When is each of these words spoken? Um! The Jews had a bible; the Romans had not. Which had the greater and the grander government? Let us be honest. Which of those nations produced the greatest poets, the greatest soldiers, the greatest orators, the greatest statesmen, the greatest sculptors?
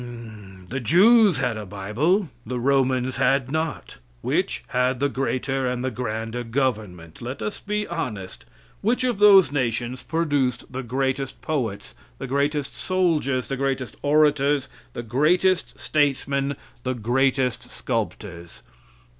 Um! 0.03 0.65
The 0.69 0.79
Jews 0.79 1.37
had 1.37 1.57
a 1.57 1.65
bible; 1.67 2.29
the 2.43 2.59
Romans 2.59 3.17
had 3.17 3.51
not. 3.51 3.97
Which 4.23 4.63
had 4.69 4.99
the 4.99 5.09
greater 5.09 5.67
and 5.67 5.85
the 5.85 5.91
grander 5.91 6.43
government? 6.43 7.21
Let 7.21 7.39
us 7.39 7.59
be 7.59 7.85
honest. 7.85 8.45
Which 8.81 9.03
of 9.03 9.19
those 9.19 9.51
nations 9.51 10.01
produced 10.01 10.65
the 10.73 10.81
greatest 10.81 11.39
poets, 11.43 11.93
the 12.17 12.25
greatest 12.25 12.73
soldiers, 12.73 13.45
the 13.45 13.57
greatest 13.57 13.95
orators, 14.01 14.69
the 14.93 15.03
greatest 15.03 15.79
statesmen, 15.79 16.55
the 16.81 16.95
greatest 16.95 17.69
sculptors? 17.69 18.63